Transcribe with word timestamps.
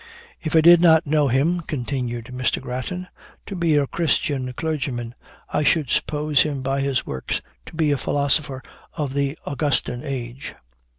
If 0.41 0.55
I 0.55 0.61
did 0.61 0.81
not 0.81 1.05
know 1.05 1.27
him 1.27 1.61
(continued 1.67 2.25
Mr. 2.33 2.59
Grattan) 2.59 3.07
to 3.45 3.55
be 3.55 3.75
a 3.77 3.85
Christian 3.85 4.51
clergyman, 4.53 5.13
I 5.51 5.61
should 5.63 5.91
suppose 5.91 6.41
him 6.41 6.63
by 6.63 6.81
his 6.81 7.05
works 7.05 7.39
to 7.67 7.75
be 7.75 7.91
a 7.91 7.99
philosopher 7.99 8.63
of 8.95 9.13
the 9.13 9.37
Augustine 9.45 10.01
age. 10.03 10.55